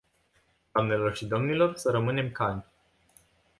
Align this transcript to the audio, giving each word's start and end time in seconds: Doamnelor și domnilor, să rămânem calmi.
Doamnelor 0.75 1.15
și 1.15 1.25
domnilor, 1.25 1.75
să 1.75 1.89
rămânem 1.91 2.31
calmi. 2.31 2.65